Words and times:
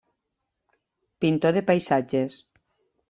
Pintor 1.25 1.53
de 1.59 1.63
paisatges. 1.71 2.39